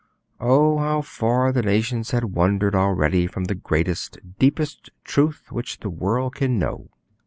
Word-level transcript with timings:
Oh, 0.39 0.79
how 0.79 1.01
far 1.03 1.51
the 1.51 1.61
nations 1.61 2.09
had 2.09 2.23
wandered 2.33 2.73
already 2.73 3.27
from 3.27 3.43
the 3.43 3.53
greatest, 3.53 4.17
deepest 4.39 4.89
truth 5.03 5.51
which 5.51 5.81
the 5.81 5.91
world 5.91 6.33
can 6.37 6.57
know! 6.57 6.89